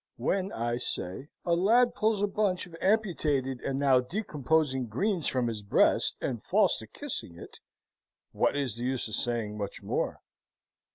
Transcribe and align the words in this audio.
When, 0.17 0.51
I 0.51 0.77
say, 0.77 1.27
a 1.45 1.53
lad 1.53 1.93
pulls 1.93 2.23
a 2.23 2.27
bunch 2.27 2.65
of 2.65 2.75
amputated 2.81 3.59
and 3.61 3.77
now 3.77 3.99
decomposing 3.99 4.87
greens 4.87 5.27
from 5.27 5.45
his 5.45 5.61
breast 5.61 6.17
and 6.19 6.41
falls 6.41 6.75
to 6.77 6.87
kissing 6.87 7.37
it, 7.37 7.59
what 8.31 8.55
is 8.57 8.77
the 8.77 8.83
use 8.83 9.07
of 9.07 9.13
saying 9.13 9.55
much 9.59 9.83
more? 9.83 10.21